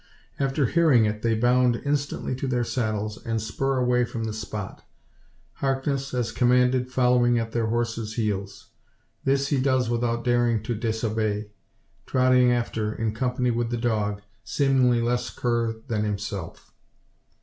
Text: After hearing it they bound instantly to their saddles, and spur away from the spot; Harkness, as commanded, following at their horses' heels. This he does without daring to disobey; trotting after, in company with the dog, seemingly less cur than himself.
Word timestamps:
After 0.39 0.65
hearing 0.65 1.05
it 1.05 1.21
they 1.21 1.35
bound 1.35 1.79
instantly 1.85 2.33
to 2.37 2.47
their 2.47 2.63
saddles, 2.63 3.23
and 3.23 3.39
spur 3.39 3.77
away 3.77 4.03
from 4.03 4.23
the 4.23 4.33
spot; 4.33 4.83
Harkness, 5.57 6.11
as 6.11 6.31
commanded, 6.31 6.89
following 6.91 7.37
at 7.37 7.51
their 7.51 7.67
horses' 7.67 8.15
heels. 8.15 8.69
This 9.25 9.49
he 9.49 9.61
does 9.61 9.91
without 9.91 10.23
daring 10.25 10.63
to 10.63 10.73
disobey; 10.73 11.51
trotting 12.07 12.51
after, 12.51 12.91
in 12.91 13.13
company 13.13 13.51
with 13.51 13.69
the 13.69 13.77
dog, 13.77 14.23
seemingly 14.43 15.03
less 15.03 15.29
cur 15.29 15.73
than 15.87 16.03
himself. 16.03 16.73